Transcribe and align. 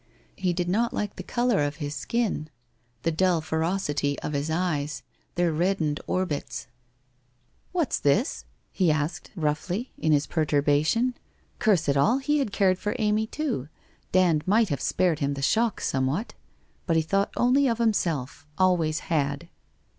He 0.35 0.51
did 0.51 0.67
not 0.67 0.95
like 0.95 1.15
the 1.15 1.21
colour 1.21 1.61
of 1.63 1.75
his 1.75 1.93
skin, 1.93 2.49
the 3.03 3.11
dull 3.11 3.39
ferocity 3.39 4.17
of 4.21 4.33
his 4.33 4.49
eyes, 4.49 5.03
their 5.35 5.51
reddened 5.53 5.99
orbits 6.07 6.65
1 7.73 7.81
What's 7.81 7.99
this?' 7.99 8.43
he 8.71 8.91
asked, 8.91 9.29
roughly, 9.35 9.91
in 9.99 10.11
his 10.11 10.25
perturbation. 10.25 11.13
Curse 11.59 11.87
it 11.87 11.97
all! 11.97 12.17
He 12.17 12.39
had 12.39 12.51
cared 12.51 12.79
for 12.79 12.95
Amy 12.97 13.27
too! 13.27 13.69
Dand 14.11 14.47
might 14.47 14.69
have 14.69 14.81
spared 14.81 15.19
him 15.19 15.35
the 15.35 15.43
shock 15.43 15.79
somewhat! 15.79 16.33
But 16.87 16.95
he 16.95 17.03
thought 17.03 17.29
only 17.37 17.67
of 17.67 17.77
himself— 17.77 18.47
always 18.57 19.01
had. 19.01 19.49